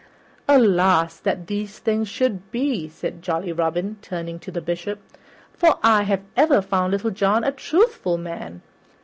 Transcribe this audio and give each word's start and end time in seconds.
"Alas, 0.47 1.19
that 1.19 1.45
these 1.45 1.77
things 1.77 2.07
should 2.07 2.49
be!" 2.51 2.89
said 2.89 3.21
jolly 3.21 3.51
Robin, 3.53 3.97
turning 4.01 4.39
to 4.39 4.49
the 4.49 4.59
Bishop, 4.59 4.97
"for 5.53 5.77
I 5.83 6.01
have 6.05 6.23
ever 6.35 6.59
found 6.63 6.91
Little 6.91 7.11
John 7.11 7.43
a 7.43 7.51
truthful 7.51 8.17
man." 8.17 8.63